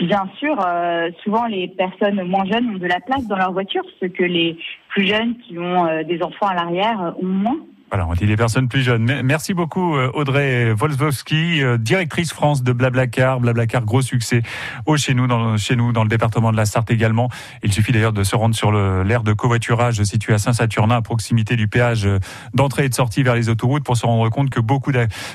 Bien 0.01 0.27
sûr, 0.39 0.59
euh, 0.65 1.11
souvent 1.23 1.45
les 1.45 1.67
personnes 1.67 2.23
moins 2.23 2.45
jeunes 2.45 2.71
ont 2.71 2.77
de 2.79 2.87
la 2.87 2.99
place 2.99 3.27
dans 3.27 3.37
leur 3.37 3.51
voiture, 3.51 3.83
ce 4.01 4.07
que 4.07 4.23
les 4.23 4.57
plus 4.89 5.05
jeunes 5.05 5.37
qui 5.37 5.59
ont 5.59 5.85
euh, 5.85 6.03
des 6.03 6.23
enfants 6.23 6.47
à 6.47 6.55
l'arrière 6.55 7.13
ont 7.21 7.25
moins. 7.25 7.59
Voilà, 7.91 8.07
on 8.07 8.13
dit 8.13 8.25
les 8.25 8.37
personnes 8.37 8.69
plus 8.69 8.83
jeunes. 8.83 9.21
Merci 9.21 9.53
beaucoup 9.53 9.97
euh, 9.97 10.09
Audrey 10.13 10.71
Wolfowski, 10.71 11.61
euh, 11.61 11.77
directrice 11.77 12.31
France 12.31 12.63
de 12.63 12.71
Blablacar. 12.71 13.41
Blablacar, 13.41 13.83
gros 13.83 14.01
succès 14.01 14.43
au 14.85 14.95
chez 14.95 15.13
nous, 15.13 15.27
dans, 15.27 15.57
chez 15.57 15.75
nous, 15.75 15.91
dans 15.91 16.03
le 16.03 16.07
département 16.07 16.53
de 16.53 16.57
la 16.57 16.63
Sarthe 16.63 16.89
également. 16.89 17.29
Il 17.63 17.73
suffit 17.73 17.91
d'ailleurs 17.91 18.13
de 18.13 18.23
se 18.23 18.33
rendre 18.33 18.55
sur 18.55 18.71
l'aire 18.71 19.23
de 19.23 19.33
covoiturage 19.33 20.01
situé 20.03 20.33
à 20.33 20.37
Saint-Saturnin, 20.37 20.95
à 20.95 21.01
proximité 21.01 21.57
du 21.57 21.67
péage 21.67 22.05
euh, 22.05 22.19
d'entrée 22.53 22.85
et 22.85 22.89
de 22.89 22.93
sortie 22.93 23.23
vers 23.23 23.35
les 23.35 23.49
autoroutes, 23.49 23.83
pour 23.83 23.97
se 23.97 24.05
rendre 24.05 24.29
compte 24.29 24.51
que 24.51 24.61
beaucoup 24.61 24.93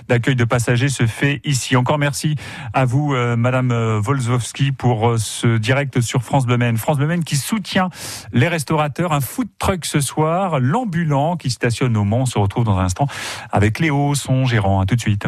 d'accueil 0.08 0.34
de 0.34 0.44
passagers 0.44 0.88
se 0.88 1.06
fait 1.06 1.42
ici. 1.44 1.76
Encore 1.76 1.98
merci 1.98 2.36
à 2.72 2.86
vous, 2.86 3.14
Madame 3.36 3.98
Wolfowski, 3.98 4.72
pour 4.72 5.18
ce 5.18 5.58
direct 5.58 6.00
sur 6.00 6.22
France 6.22 6.46
Bleu 6.46 6.56
France 6.76 6.96
Bleu 6.96 7.14
qui 7.18 7.36
soutient 7.36 7.90
les 8.32 8.48
restaurateurs. 8.48 9.12
Un 9.12 9.20
food 9.20 9.48
truck 9.58 9.84
ce 9.84 10.00
soir, 10.00 10.58
l'ambulant 10.58 11.36
qui 11.36 11.50
stationne 11.50 11.96
au 11.96 12.04
Mans 12.04 12.24
retrouve 12.46 12.64
dans 12.64 12.78
un 12.78 12.84
instant 12.84 13.06
avec 13.52 13.78
Léo, 13.78 14.14
son 14.14 14.44
gérant. 14.46 14.80
À 14.80 14.86
tout 14.86 14.96
de 14.96 15.00
suite. 15.00 15.26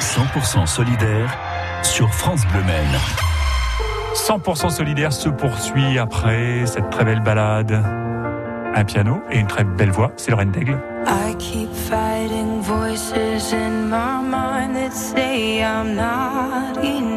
100% 0.00 0.66
solidaire 0.66 1.36
sur 1.82 2.12
France 2.14 2.46
Bleu 2.46 2.62
100% 4.14 4.70
solidaire 4.70 5.12
se 5.12 5.28
poursuit 5.28 5.98
après 5.98 6.64
cette 6.66 6.90
très 6.90 7.04
belle 7.04 7.20
balade. 7.20 7.82
Un 8.74 8.84
piano 8.84 9.22
et 9.30 9.38
une 9.38 9.46
très 9.46 9.64
belle 9.64 9.90
voix, 9.90 10.12
c'est 10.16 10.30
Lorraine 10.30 10.50
Daigle. 10.50 10.78
I 11.06 11.34
keep 11.38 11.72
fighting 11.72 12.60
voices 12.60 13.52
in 13.52 13.88
my 13.88 14.20
mind 14.22 14.74
that 14.74 14.92
say 14.92 15.62
I'm 15.62 15.94
not 15.94 16.82
enough. 16.82 17.15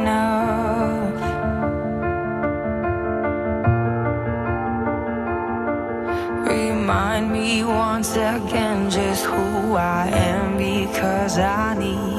Once 7.99 8.15
again 8.15 8.89
just 8.89 9.25
who 9.25 9.75
I 9.75 10.07
am 10.07 10.57
because 10.57 11.37
I 11.37 11.73
need 11.77 12.18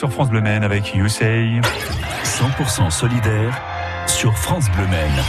sur 0.00 0.10
France 0.10 0.30
Bleu 0.30 0.40
Maine 0.40 0.64
avec 0.64 0.94
You 0.94 1.08
Say. 1.08 1.60
100% 2.24 2.88
solidaire 2.88 3.60
sur 4.06 4.32
France 4.32 4.70
Bleu 4.70 4.86
Maine. 4.86 5.22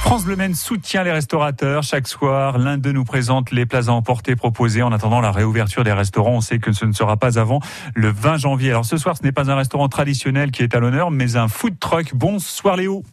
France 0.00 0.24
Bleu 0.24 0.34
Maine 0.34 0.56
soutient 0.56 1.04
les 1.04 1.12
restaurateurs. 1.12 1.84
Chaque 1.84 2.08
soir, 2.08 2.58
l'un 2.58 2.78
d'eux 2.78 2.90
nous 2.90 3.04
présente 3.04 3.52
les 3.52 3.64
plats 3.64 3.86
à 3.86 3.90
emporter 3.92 4.34
proposés 4.34 4.82
en 4.82 4.90
attendant 4.90 5.20
la 5.20 5.30
réouverture 5.30 5.84
des 5.84 5.92
restaurants. 5.92 6.32
On 6.32 6.40
sait 6.40 6.58
que 6.58 6.72
ce 6.72 6.84
ne 6.84 6.90
sera 6.90 7.16
pas 7.16 7.38
avant 7.38 7.60
le 7.94 8.08
20 8.08 8.38
janvier. 8.38 8.70
Alors 8.70 8.86
ce 8.86 8.96
soir, 8.96 9.16
ce 9.16 9.22
n'est 9.22 9.30
pas 9.30 9.52
un 9.52 9.54
restaurant 9.54 9.88
traditionnel 9.88 10.50
qui 10.50 10.64
est 10.64 10.74
à 10.74 10.80
l'honneur, 10.80 11.12
mais 11.12 11.36
un 11.36 11.46
food 11.46 11.78
truck. 11.78 12.12
Bonsoir 12.12 12.74
Léo. 12.74 13.04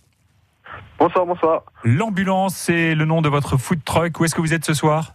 Bonsoir, 0.97 1.27
bonsoir. 1.27 1.61
L'ambulance, 1.83 2.55
c'est 2.55 2.95
le 2.95 3.05
nom 3.05 3.21
de 3.21 3.29
votre 3.29 3.57
food 3.57 3.83
truck. 3.85 4.19
Où 4.19 4.25
est-ce 4.25 4.33
que 4.33 4.41
vous 4.41 4.55
êtes 4.55 4.65
ce 4.65 4.73
soir? 4.73 5.13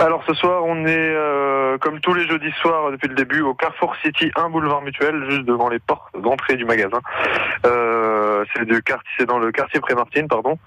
Alors 0.00 0.22
ce 0.28 0.34
soir, 0.34 0.62
on 0.64 0.86
est 0.86 0.96
euh, 0.96 1.47
comme 1.76 2.00
tous 2.00 2.14
les 2.14 2.26
jeudis 2.26 2.52
soirs 2.62 2.90
depuis 2.90 3.08
le 3.08 3.14
début 3.14 3.40
au 3.42 3.52
Carrefour 3.54 3.94
City 4.02 4.30
1 4.36 4.48
boulevard 4.48 4.80
Mutuel, 4.82 5.28
juste 5.28 5.44
devant 5.44 5.68
les 5.68 5.78
portes 5.78 6.18
d'entrée 6.18 6.56
du 6.56 6.64
magasin. 6.64 7.00
Euh, 7.66 8.44
c'est 8.54 8.64
du 8.64 8.80
quartier, 8.82 9.10
c'est 9.18 9.26
dans 9.26 9.38
le 9.38 9.52
quartier 9.52 9.80
Prémartine, 9.80 10.28
pardon. 10.28 10.58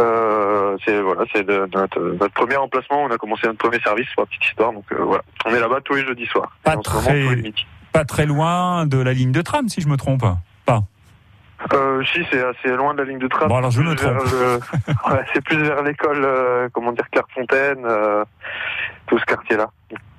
Euh, 0.00 0.76
c'est 0.84 1.00
voilà, 1.00 1.24
c'est 1.32 1.46
notre, 1.48 2.00
notre 2.00 2.34
premier 2.34 2.56
emplacement. 2.56 3.04
On 3.04 3.10
a 3.10 3.18
commencé 3.18 3.46
notre 3.46 3.58
premier 3.58 3.80
service 3.80 4.06
pour 4.14 4.22
la 4.22 4.26
petite 4.26 4.44
histoire, 4.46 4.72
donc 4.72 4.84
euh, 4.92 4.96
voilà. 5.02 5.22
On 5.44 5.50
est 5.54 5.60
là-bas 5.60 5.80
tous 5.84 5.94
les 5.94 6.04
jeudis 6.04 6.26
soirs. 6.26 6.50
Pas 6.64 6.70
moment, 6.72 6.82
très- 6.82 7.22
tous 7.22 7.30
les 7.30 7.42
midis. 7.42 7.66
Pas 7.92 8.04
très 8.04 8.26
loin 8.26 8.86
de 8.86 8.98
la 8.98 9.12
ligne 9.12 9.30
de 9.30 9.40
tram, 9.40 9.68
si 9.68 9.80
je 9.80 9.86
me 9.88 9.96
trompe. 9.96 10.24
Pas. 10.66 10.82
Euh, 11.72 12.02
si, 12.12 12.20
c'est 12.30 12.42
assez 12.44 12.68
loin 12.76 12.94
de 12.94 12.98
la 13.02 13.08
ligne 13.08 13.18
de 13.18 13.28
tram. 13.28 13.48
Bon, 13.48 13.56
alors 13.56 13.70
je 13.70 13.80
me 13.80 13.94
Plus 13.94 14.04
vers 14.04 14.16
trompe. 14.18 14.32
le- 14.32 15.12
ouais, 15.14 15.24
c'est 15.32 15.42
plus 15.44 15.62
vers 15.62 15.82
l'école, 15.82 16.22
euh, 16.24 16.68
comment 16.72 16.92
dire, 16.92 17.08
Clairefontaine, 17.10 17.84
euh, 17.86 18.24
tout 19.06 19.18
ce 19.18 19.24
quartier-là. 19.24 19.66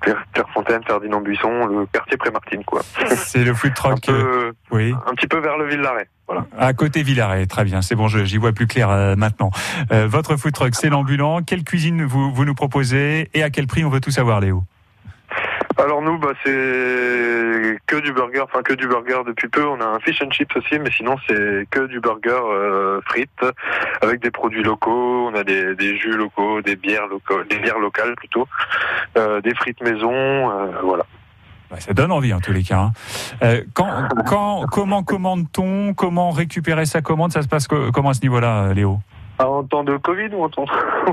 Claire- 0.00 0.24
Clairefontaine, 0.32 0.82
Ferdinand 0.84 1.20
Buisson, 1.20 1.66
le 1.66 1.86
quartier 1.86 2.16
Prémartine, 2.16 2.64
quoi. 2.64 2.80
C'est 3.08 3.44
le 3.44 3.54
food 3.54 3.70
Un, 3.70 3.74
truck. 3.74 4.08
euh, 4.08 4.52
peu, 4.70 4.76
Oui. 4.76 4.94
un 5.06 5.14
petit 5.14 5.26
peu 5.26 5.38
vers 5.38 5.56
le 5.56 5.66
Ville-Larrey. 5.68 6.08
Voilà. 6.28 6.44
À 6.58 6.72
côté 6.72 7.02
Villaret, 7.04 7.46
très 7.46 7.62
bien, 7.64 7.82
c'est 7.82 7.94
bon, 7.94 8.08
je- 8.08 8.24
j'y 8.24 8.36
vois 8.38 8.52
plus 8.52 8.66
clair 8.66 8.90
euh, 8.90 9.14
maintenant. 9.16 9.50
Euh, 9.92 10.08
votre 10.08 10.36
food 10.36 10.52
truck, 10.52 10.74
c'est 10.74 10.88
l'ambulant. 10.88 11.42
Quelle 11.42 11.62
cuisine 11.62 12.04
vous, 12.04 12.32
vous 12.32 12.44
nous 12.44 12.54
proposez 12.54 13.30
et 13.34 13.42
à 13.44 13.50
quel 13.50 13.68
prix 13.68 13.84
On 13.84 13.90
veut 13.90 14.00
tout 14.00 14.10
savoir, 14.10 14.40
Léo? 14.40 14.64
Alors 15.78 16.00
nous, 16.00 16.18
bah, 16.18 16.32
c'est 16.44 16.50
que 17.86 18.00
du 18.00 18.12
burger, 18.12 18.40
enfin 18.40 18.62
que 18.62 18.72
du 18.72 18.86
burger 18.88 19.20
depuis 19.26 19.48
peu. 19.48 19.64
On 19.66 19.80
a 19.80 19.84
un 19.84 19.98
fish 20.00 20.22
and 20.22 20.30
chips 20.30 20.56
aussi, 20.56 20.78
mais 20.78 20.90
sinon 20.90 21.16
c'est 21.28 21.66
que 21.70 21.86
du 21.86 22.00
burger 22.00 22.30
euh, 22.50 23.00
frites 23.06 23.44
avec 24.00 24.20
des 24.22 24.30
produits 24.30 24.62
locaux. 24.62 25.28
On 25.30 25.34
a 25.34 25.44
des, 25.44 25.74
des 25.74 25.96
jus 25.98 26.16
locaux, 26.16 26.62
des 26.62 26.76
bières 26.76 27.06
locales, 27.08 27.46
des 27.48 27.58
bières 27.58 27.78
locales 27.78 28.14
plutôt, 28.16 28.48
euh, 29.18 29.40
des 29.42 29.54
frites 29.54 29.82
maison, 29.82 30.12
euh, 30.12 30.66
voilà. 30.82 31.04
Ça 31.78 31.92
donne 31.92 32.12
envie 32.12 32.32
en 32.32 32.40
tous 32.40 32.52
les 32.52 32.62
cas. 32.62 32.78
hein. 32.78 32.92
Euh, 33.42 33.60
quand, 33.74 33.90
quand, 34.26 34.64
comment 34.70 35.02
commande-t-on? 35.02 35.94
Comment 35.94 36.30
récupérer 36.30 36.86
sa 36.86 37.02
commande? 37.02 37.32
Ça 37.32 37.42
se 37.42 37.48
passe 37.48 37.66
co- 37.66 37.90
comment 37.92 38.10
à 38.10 38.14
ce 38.14 38.22
niveau-là, 38.22 38.66
euh, 38.68 38.74
Léo? 38.74 39.00
En 39.38 39.64
temps 39.64 39.84
de 39.84 39.96
Covid 39.98 40.28
ou 40.34 40.44
en 40.44 40.48
temps, 40.48 40.64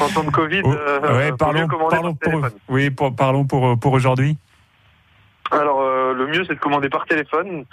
en, 0.00 0.08
temps 0.08 0.24
de 0.24 0.30
Covid 0.30 0.62
Oh, 0.64 0.72
euh, 0.72 1.00
ouais, 1.16 1.32
parlons, 1.36 1.66
parlons 1.90 2.14
par 2.14 2.30
pour, 2.30 2.40
oui, 2.68 2.90
pour- 2.90 3.14
parlons 3.16 3.44
pour, 3.44 3.78
pour 3.78 3.92
aujourd'hui. 3.92 4.36
Alors 5.50 5.82
euh, 5.82 6.14
le 6.14 6.26
mieux 6.28 6.44
c'est 6.46 6.54
de 6.54 6.60
commander 6.60 6.88
par 6.88 7.04
téléphone. 7.04 7.66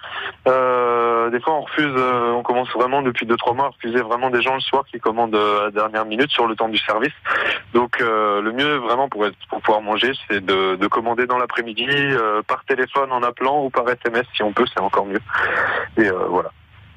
Euh, 0.47 1.29
des 1.29 1.39
fois 1.39 1.53
on 1.53 1.61
refuse, 1.61 1.93
euh, 1.95 2.31
on 2.33 2.43
commence 2.43 2.69
vraiment 2.73 3.01
depuis 3.01 3.25
2-3 3.25 3.55
mois 3.55 3.65
à 3.65 3.69
refuser 3.69 4.01
vraiment 4.01 4.29
des 4.29 4.41
gens 4.41 4.55
le 4.55 4.59
soir 4.59 4.83
qui 4.91 4.99
commandent 4.99 5.35
euh, 5.35 5.61
à 5.61 5.63
la 5.65 5.71
dernière 5.71 6.05
minute 6.05 6.29
sur 6.29 6.45
le 6.45 6.55
temps 6.57 6.67
du 6.67 6.77
service. 6.79 7.13
Donc 7.73 8.01
euh, 8.01 8.41
le 8.41 8.51
mieux 8.51 8.75
vraiment 8.77 9.07
pour, 9.07 9.25
être, 9.25 9.37
pour 9.49 9.61
pouvoir 9.61 9.81
manger 9.81 10.11
c'est 10.27 10.43
de, 10.43 10.75
de 10.75 10.87
commander 10.87 11.25
dans 11.25 11.37
l'après-midi 11.37 11.87
euh, 11.87 12.41
par 12.41 12.65
téléphone 12.65 13.13
en 13.13 13.23
appelant 13.23 13.63
ou 13.63 13.69
par 13.69 13.87
SMS 13.87 14.25
si 14.35 14.43
on 14.43 14.51
peut 14.51 14.65
c'est 14.73 14.81
encore 14.81 15.05
mieux. 15.05 15.21
Et 15.97 16.09
euh, 16.09 16.25
voilà. 16.27 16.49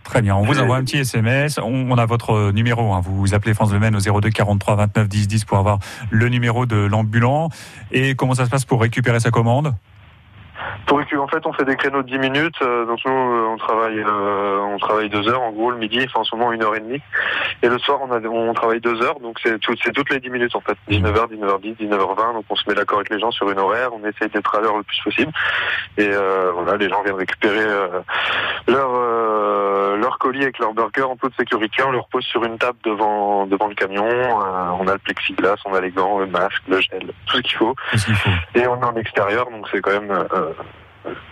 Très 0.05 0.21
bien, 0.21 0.35
on 0.37 0.43
vous 0.43 0.55
envoie 0.63 0.77
un 0.77 0.85
petit 0.85 0.99
SMS. 0.99 1.59
On, 1.59 1.91
on 1.91 1.97
a 1.97 2.05
votre 2.07 2.51
numéro. 2.53 2.93
hein. 2.93 3.01
Vous 3.03 3.35
appelez 3.35 3.55
France 3.55 3.73
Le 3.73 3.79
Maine 3.79 3.97
au 3.97 4.21
02 4.21 4.31
43 4.31 4.75
29 4.77 5.09
10 5.09 5.29
10 5.29 5.45
pour 5.45 5.59
avoir 5.59 5.79
le 6.11 6.29
numéro 6.29 6.67
de 6.67 6.77
l'ambulant. 6.77 7.49
Et 7.93 8.15
comment 8.15 8.35
ça 8.35 8.45
se 8.45 8.51
passe 8.51 8.65
pour 8.65 8.81
récupérer 8.83 9.21
sa 9.21 9.31
commande? 9.31 9.75
Pour 10.87 10.99
récu- 11.01 11.17
en 11.19 11.29
fait, 11.29 11.47
on 11.47 11.53
fait 11.53 11.65
des 11.65 11.77
créneaux 11.77 12.03
de 12.03 12.09
10 12.09 12.19
minutes. 12.19 12.61
euh, 12.63 12.85
donc 12.87 12.99
nous, 13.07 13.13
euh, 13.13 13.47
on 13.49 13.57
travaille, 13.57 13.99
euh, 14.01 14.59
on 14.61 14.79
travaille 14.79 15.09
deux 15.09 15.29
heures 15.29 15.41
en 15.43 15.51
gros 15.53 15.71
le 15.71 15.77
midi, 15.79 16.05
enfin 16.07 16.21
en 16.21 16.25
ce 16.25 16.35
moment 16.35 16.53
une 16.53 16.63
heure 16.63 16.75
et 16.75 16.81
demie. 16.81 17.01
Et 17.63 17.69
le 17.69 17.79
soir, 17.79 18.01
on, 18.03 18.11
a, 18.13 18.19
on 18.21 18.53
travaille 18.55 18.81
deux 18.81 19.01
heures. 19.03 19.19
Donc 19.21 19.39
c'est 19.43 19.59
tout, 19.61 19.75
c'est 19.83 19.93
toutes 19.93 20.11
les 20.11 20.21
10 20.21 20.31
minutes 20.31 20.55
en 20.57 20.61
fait. 20.61 20.77
19h, 20.91 21.29
19h10, 21.31 21.77
19h20. 21.77 22.35
Donc 22.35 22.45
on 22.51 22.57
se 22.57 22.69
met 22.69 22.75
d'accord 22.75 22.99
avec 22.99 23.11
les 23.11 23.19
gens 23.21 23.31
sur 23.31 23.51
une 23.51 23.59
horaire. 23.59 23.91
On 23.93 24.07
essaye 24.07 24.29
d'être 24.29 24.55
à 24.55 24.61
l'heure 24.61 24.77
le 24.77 24.83
plus 24.83 25.01
possible. 25.05 25.33
Et 25.99 26.09
euh, 26.13 26.51
voilà, 26.53 26.77
les 26.77 26.89
gens 26.89 27.03
viennent 27.03 27.15
récupérer 27.17 27.65
euh, 27.65 28.01
leur 28.69 28.91
euh, 28.95 29.97
leur 29.97 30.19
colis 30.19 30.43
avec 30.43 30.59
leur 30.59 30.73
burger 30.75 31.03
en 31.05 31.17
toute 31.17 31.35
sécurité. 31.37 31.83
On 31.87 31.91
le 31.93 31.99
repose 31.99 32.25
sur 32.25 32.45
une 32.45 32.59
table 32.59 32.79
devant 32.85 33.47
devant 33.47 33.69
le 33.69 33.75
camion. 33.75 34.05
Euh, 34.09 34.71
on 34.81 34.87
a 34.89 34.93
le 34.93 34.99
plexiglas, 34.99 35.57
on 35.65 35.75
a 35.75 35.81
les 35.81 35.91
gants, 35.91 36.19
le 36.19 36.27
masque, 36.27 36.63
le 36.69 36.81
gel, 36.81 37.13
tout 37.27 37.37
ce 37.37 37.43
qu'il 37.43 37.57
faut. 37.57 37.75
Qu'est-ce 37.91 38.07
qu'il 38.07 38.15
faut 38.17 38.31
Et 38.55 38.67
on 38.67 38.81
est 38.81 38.85
en 38.85 38.97
extérieur, 38.97 39.49
donc 39.51 39.67
c'est 39.71 39.81
quand 39.81 39.93
même 39.93 40.11
euh, 40.11 40.53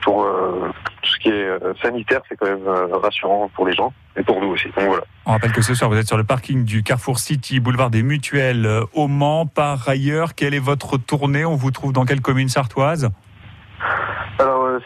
pour 0.03 0.25
euh, 0.25 0.71
tout 1.03 1.11
ce 1.11 1.19
qui 1.19 1.29
est 1.29 1.33
euh, 1.33 1.75
sanitaire, 1.83 2.21
c'est 2.29 2.37
quand 2.37 2.47
même 2.47 2.67
euh, 2.67 2.97
rassurant 2.97 3.51
pour 3.55 3.67
les 3.67 3.75
gens 3.75 3.93
et 4.17 4.23
pour 4.23 4.41
nous 4.41 4.49
aussi. 4.49 4.67
Donc 4.77 4.87
voilà. 4.87 5.05
On 5.27 5.33
rappelle 5.33 5.53
que 5.53 5.63
ce 5.63 5.75
soir, 5.75 5.91
vous 5.91 5.97
êtes 5.97 6.07
sur 6.07 6.17
le 6.17 6.25
parking 6.25 6.65
du 6.65 6.83
Carrefour 6.83 7.19
City, 7.19 7.61
boulevard 7.61 7.91
des 7.91 8.03
Mutuelles 8.03 8.69
au 8.95 9.09
Mans. 9.09 9.47
Par 9.47 9.89
ailleurs, 9.89 10.35
quelle 10.35 10.55
est 10.55 10.59
votre 10.59 10.99
tournée? 10.99 11.45
On 11.45 11.57
vous 11.57 11.71
trouve 11.71 11.93
dans 11.93 12.05
quelle 12.05 12.21
commune 12.21 12.49
sartoise? 12.49 13.11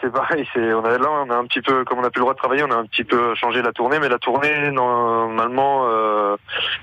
C'est 0.01 0.11
pareil, 0.11 0.47
c'est 0.53 0.73
on 0.73 0.81
là 0.81 1.09
on 1.09 1.29
a 1.29 1.35
un 1.35 1.45
petit 1.45 1.61
peu 1.61 1.83
comme 1.85 1.99
on 1.99 2.03
a 2.03 2.09
plus 2.09 2.19
le 2.19 2.23
droit 2.23 2.33
de 2.33 2.39
travailler, 2.39 2.63
on 2.63 2.71
a 2.71 2.75
un 2.75 2.85
petit 2.85 3.03
peu 3.03 3.35
changé 3.35 3.61
la 3.61 3.71
tournée, 3.71 3.99
mais 3.99 4.09
la 4.09 4.17
tournée 4.17 4.71
normalement 4.71 5.85
euh, 5.87 6.35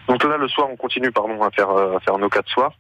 donc 0.08 0.22
là 0.24 0.36
le 0.36 0.48
soir 0.48 0.68
on 0.70 0.76
continue 0.76 1.10
pardon 1.10 1.42
à 1.42 1.50
faire 1.50 1.70
euh, 1.70 1.98
faire 2.00 2.18
nos 2.18 2.28
quatre 2.28 2.48
soirs. 2.48 2.72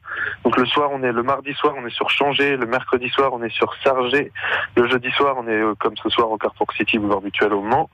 Donc 0.44 0.56
le 0.56 0.66
soir 0.66 0.90
on 0.92 1.02
est 1.02 1.12
le 1.12 1.22
mardi 1.22 1.52
soir 1.54 1.74
on 1.76 1.86
est 1.86 1.94
sur 1.94 2.10
Changé, 2.10 2.56
le 2.56 2.66
mercredi 2.66 3.08
soir 3.08 3.30
on 3.32 3.42
est 3.42 3.52
sur 3.52 3.74
Sargé, 3.82 4.32
le 4.76 4.88
jeudi 4.88 5.10
soir 5.12 5.36
on 5.38 5.46
est 5.48 5.50
euh, 5.50 5.74
comme 5.78 5.96
ce 5.96 6.08
soir 6.08 6.30
au 6.30 6.38
Carrefour 6.38 6.68
City 6.76 6.98
boulevard 6.98 7.22
Mutuel 7.22 7.52
au 7.52 7.62
Mans 7.62 7.90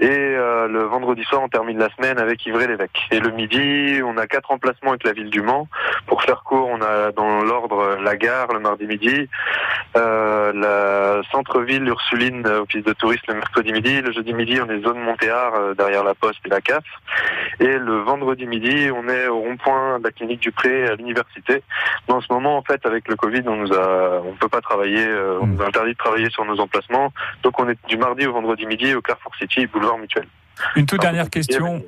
et 0.00 0.08
le 0.08 0.82
vendredi 0.84 1.22
soir 1.24 1.42
on 1.42 1.48
termine 1.48 1.78
la 1.78 1.88
semaine 1.90 2.18
avec 2.18 2.44
Ivry-l'Évêque. 2.46 3.00
Et 3.10 3.20
le 3.20 3.30
midi 3.30 4.00
on 4.04 4.16
a 4.16 4.26
quatre 4.26 4.50
emplacements 4.50 4.90
avec 4.90 5.04
la 5.04 5.12
ville 5.12 5.30
du 5.30 5.42
Mans. 5.42 5.68
Pour 6.06 6.22
faire 6.22 6.42
court 6.42 6.68
on 6.68 6.80
a 6.80 7.12
dans 7.12 7.42
l'ordre 7.42 7.96
la 8.02 8.16
gare 8.16 8.48
le 8.52 8.60
mardi 8.60 8.86
midi, 8.86 9.28
la 9.94 11.20
centre-ville 11.30 11.77
Ursuline, 11.86 12.46
euh, 12.46 12.62
office 12.62 12.84
de 12.84 12.92
tourisme 12.92 13.22
le 13.28 13.34
mercredi 13.34 13.72
midi. 13.72 14.00
Le 14.00 14.12
jeudi 14.12 14.32
midi, 14.32 14.58
on 14.60 14.68
est 14.70 14.82
zone 14.82 14.98
Montéard, 15.00 15.54
euh, 15.54 15.74
derrière 15.74 16.02
la 16.04 16.14
Poste 16.14 16.40
et 16.44 16.48
la 16.48 16.60
CAF. 16.60 16.84
Et 17.60 17.78
le 17.78 17.98
vendredi 18.00 18.46
midi, 18.46 18.90
on 18.94 19.08
est 19.08 19.26
au 19.28 19.38
rond-point 19.40 19.98
de 19.98 20.04
la 20.04 20.10
clinique 20.10 20.40
du 20.40 20.52
Pré 20.52 20.86
à 20.88 20.94
l'université. 20.96 21.62
En 22.08 22.20
ce 22.20 22.26
moment, 22.32 22.56
en 22.58 22.62
fait, 22.62 22.84
avec 22.86 23.08
le 23.08 23.16
Covid, 23.16 23.42
on 23.46 23.56
nous 23.56 23.72
a, 23.72 24.22
on 24.24 24.32
peut 24.34 24.48
pas 24.48 24.60
travailler, 24.60 25.06
euh, 25.06 25.38
on 25.40 25.46
nous 25.46 25.62
a 25.62 25.66
interdit 25.66 25.92
de 25.92 25.96
travailler 25.98 26.30
sur 26.30 26.44
nos 26.44 26.58
emplacements. 26.60 27.12
Donc, 27.42 27.58
on 27.60 27.68
est 27.68 27.78
du 27.88 27.96
mardi 27.96 28.26
au 28.26 28.32
vendredi 28.32 28.66
midi 28.66 28.94
au 28.94 29.00
Carrefour 29.02 29.34
City, 29.36 29.66
boulevard 29.66 29.98
Mutuel. 29.98 30.26
Une 30.74 30.86
toute 30.86 31.00
dernière 31.00 31.30
question, 31.30 31.84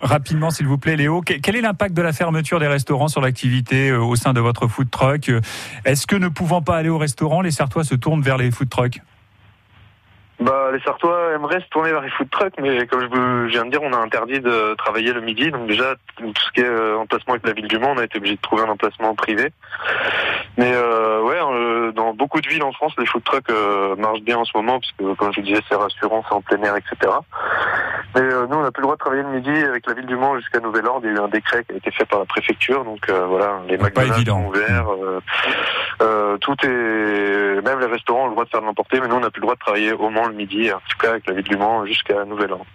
rapidement 0.00 0.50
s'il 0.50 0.66
vous 0.66 0.76
plaît 0.78 0.96
Léo. 0.96 1.20
Que- 1.20 1.34
Quel 1.34 1.54
est 1.54 1.60
l'impact 1.60 1.94
de 1.94 2.02
la 2.02 2.12
fermeture 2.12 2.58
des 2.58 2.66
restaurants 2.66 3.06
sur 3.06 3.20
l'activité 3.20 3.92
au 3.92 4.16
sein 4.16 4.32
de 4.32 4.40
votre 4.40 4.66
food 4.66 4.90
truck? 4.90 5.30
Est-ce 5.84 6.08
que 6.08 6.16
ne 6.16 6.26
pouvant 6.26 6.62
pas 6.62 6.76
aller 6.76 6.88
au 6.88 6.98
restaurant, 6.98 7.42
les 7.42 7.52
Sartois 7.52 7.84
se 7.84 7.94
tournent 7.94 8.22
vers 8.22 8.38
les 8.38 8.50
food 8.50 8.68
trucks? 8.68 9.00
Bah, 10.42 10.70
les 10.72 10.80
Sartois 10.80 11.34
aimeraient 11.34 11.60
se 11.60 11.68
tourner 11.68 11.90
vers 11.92 12.00
les 12.00 12.10
food 12.10 12.28
trucks, 12.30 12.54
mais 12.60 12.84
comme 12.88 13.00
je 13.02 13.46
viens 13.46 13.64
de 13.64 13.70
dire, 13.70 13.80
on 13.80 13.92
a 13.92 13.96
interdit 13.96 14.40
de 14.40 14.74
travailler 14.74 15.12
le 15.12 15.20
midi. 15.20 15.52
Donc 15.52 15.68
déjà, 15.68 15.94
tout 16.16 16.32
ce 16.34 16.50
qui 16.50 16.60
est 16.60 16.64
euh, 16.64 16.98
emplacement 16.98 17.34
avec 17.34 17.46
la 17.46 17.52
ville 17.52 17.68
du 17.68 17.78
Mans, 17.78 17.92
on 17.92 17.98
a 17.98 18.04
été 18.04 18.18
obligé 18.18 18.34
de 18.34 18.40
trouver 18.40 18.62
un 18.62 18.68
emplacement 18.68 19.14
privé. 19.14 19.52
Mais 20.58 20.72
euh, 20.74 21.22
ouais, 21.22 21.38
euh, 21.38 21.92
dans 21.92 22.12
beaucoup 22.12 22.40
de 22.40 22.48
villes 22.48 22.64
en 22.64 22.72
France, 22.72 22.92
les 22.98 23.06
food 23.06 23.22
trucks 23.22 23.52
marchent 23.98 24.22
bien 24.22 24.38
en 24.38 24.44
ce 24.44 24.56
moment, 24.56 24.80
parce 24.80 24.92
que 24.98 25.14
comme 25.14 25.32
je 25.32 25.40
vous 25.40 25.46
disais, 25.46 25.60
c'est 25.68 25.76
rassurant, 25.76 26.24
c'est 26.28 26.34
en 26.34 26.40
plein 26.40 26.60
air, 26.62 26.74
etc. 26.76 27.12
Mais 28.16 28.22
nous, 28.22 28.56
on 28.56 28.62
n'a 28.62 28.72
plus 28.72 28.80
le 28.80 28.86
droit 28.86 28.96
de 28.96 29.00
travailler 29.00 29.22
le 29.22 29.28
midi 29.28 29.64
avec 29.64 29.86
la 29.86 29.94
ville 29.94 30.06
du 30.06 30.16
Mans 30.16 30.36
jusqu'à 30.38 30.58
nouvel 30.58 30.86
ordre. 30.86 31.06
Il 31.06 31.14
y 31.14 31.16
a 31.16 31.20
eu 31.20 31.24
un 31.24 31.28
décret 31.28 31.64
qui 31.64 31.72
a 31.72 31.76
été 31.76 31.90
fait 31.92 32.04
par 32.04 32.18
la 32.18 32.24
préfecture, 32.24 32.84
donc 32.84 33.08
voilà, 33.08 33.60
les 33.68 33.74
évident. 33.74 34.42
sont 34.42 34.48
ouverts. 34.48 34.86
tout 36.40 36.56
est, 36.66 37.62
même 37.64 37.78
les 37.78 37.86
restaurants 37.86 38.24
ont 38.24 38.26
le 38.26 38.32
droit 38.32 38.44
de 38.44 38.50
faire 38.50 38.60
de 38.60 38.66
l'emporter, 38.66 39.00
mais 39.00 39.06
nous, 39.06 39.14
on 39.16 39.20
n'a 39.20 39.30
plus 39.30 39.40
le 39.40 39.46
droit 39.46 39.54
de 39.54 39.60
travailler 39.60 39.92
au 39.92 40.10
Mans 40.10 40.31
midi, 40.32 40.72
en 40.72 40.78
tout 40.78 40.98
cas 40.98 41.10
avec 41.10 41.26
la 41.26 41.34
ville 41.34 41.44
du 41.44 41.56
Mans 41.56 41.84
jusqu'à 41.86 42.24
nouvel 42.24 42.52
ordre. 42.52 42.66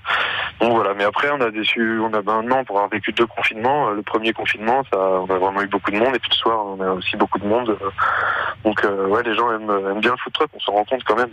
Donc 0.60 0.74
voilà, 0.74 0.94
mais 0.96 1.04
après, 1.04 1.30
on 1.32 1.40
a 1.42 1.52
déçu, 1.52 2.00
on 2.00 2.14
a 2.14 2.22
maintenant 2.22 2.64
pour 2.64 2.78
avoir 2.78 2.90
vécu 2.90 3.12
deux 3.12 3.28
confinements. 3.28 3.90
euh, 3.90 3.94
Le 3.96 4.02
premier 4.02 4.34
confinement, 4.34 4.84
ça, 4.92 4.98
on 4.98 5.26
a 5.26 5.38
vraiment 5.38 5.62
eu 5.62 5.68
beaucoup 5.68 5.92
de 5.92 5.98
monde, 5.98 6.16
et 6.16 6.20
puis 6.20 6.30
le 6.32 6.36
soir, 6.36 6.66
on 6.66 6.82
a 6.82 6.90
aussi 6.92 7.16
beaucoup 7.16 7.38
de 7.40 7.46
monde. 7.46 7.70
euh, 7.70 7.90
Donc 8.64 8.84
euh, 8.84 9.08
ouais, 9.08 9.24
les 9.24 9.36
gens 9.36 9.52
aiment, 9.52 9.70
aiment 9.70 10.02
bien 10.02 10.12
le 10.12 10.18
food 10.18 10.34
truck, 10.34 10.50
on 10.56 10.60
s'en 10.60 10.72
rend 10.74 10.86
compte 10.86 11.04
quand 11.04 11.16
même. 11.16 11.32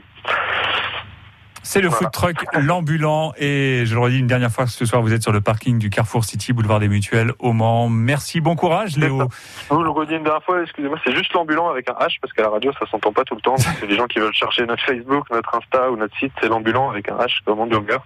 C'est 1.66 1.80
le 1.80 1.88
Voilà. 1.88 2.02
food 2.04 2.12
truck, 2.12 2.46
l'ambulant. 2.60 3.32
Et 3.38 3.84
je 3.86 3.94
le 3.94 4.00
redis 4.00 4.18
une 4.18 4.26
dernière 4.26 4.50
fois, 4.50 4.66
ce 4.66 4.84
soir, 4.84 5.00
vous 5.02 5.12
êtes 5.12 5.22
sur 5.22 5.32
le 5.32 5.40
parking 5.40 5.78
du 5.78 5.88
Carrefour 5.90 6.24
City, 6.24 6.52
boulevard 6.52 6.78
des 6.78 6.88
Mutuelles, 6.88 7.32
au 7.38 7.52
Mans. 7.54 7.88
Merci, 7.88 8.40
bon 8.40 8.54
courage, 8.54 8.96
Léo. 8.98 9.28
Je 9.70 9.74
vous 9.74 9.82
le 9.82 9.88
redis 9.90 10.14
une 10.14 10.22
dernière 10.24 10.42
fois, 10.44 10.62
excusez-moi, 10.62 10.98
c'est 11.04 11.14
juste 11.16 11.32
l'ambulant 11.32 11.70
avec 11.70 11.88
un 11.90 11.94
H 11.94 12.18
parce 12.20 12.32
qu'à 12.34 12.42
la 12.42 12.50
radio 12.50 12.70
ça 12.78 12.86
s'entend 12.90 13.12
pas 13.12 13.24
tout 13.24 13.34
le 13.34 13.40
temps. 13.40 13.56
C'est 13.80 13.86
les 13.86 13.96
gens 13.96 14.06
qui 14.06 14.18
veulent 14.20 14.32
chercher 14.34 14.66
notre 14.66 14.84
Facebook, 14.84 15.24
notre 15.32 15.54
Insta 15.56 15.90
ou 15.90 15.96
notre 15.96 16.16
site, 16.18 16.32
c'est 16.40 16.48
l'ambulant 16.48 16.90
avec 16.90 17.08
un 17.08 17.16
H 17.16 17.38
comme 17.44 17.58
hamburger. 17.60 18.04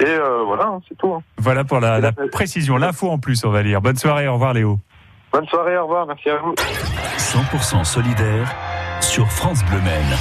Et 0.00 0.04
euh, 0.06 0.42
voilà, 0.44 0.64
hein, 0.64 0.80
c'est 0.88 0.96
tout. 0.96 1.12
hein. 1.14 1.22
Voilà 1.38 1.64
pour 1.64 1.78
la, 1.78 2.00
la 2.00 2.12
précision, 2.32 2.78
l'info 2.78 3.10
en 3.10 3.18
plus, 3.18 3.44
on 3.44 3.50
va 3.50 3.62
lire. 3.62 3.80
Bonne 3.82 3.96
soirée, 3.96 4.26
au 4.28 4.32
revoir, 4.34 4.54
Léo. 4.54 4.78
Bonne 5.32 5.46
soirée, 5.46 5.76
au 5.78 5.82
revoir, 5.84 6.06
merci 6.06 6.30
à 6.30 6.38
vous. 6.38 6.54
100% 7.18 7.84
solidaire 7.84 8.54
sur 9.00 9.30
France 9.30 9.62
Bleu 9.66 9.80
Maine. 9.80 10.16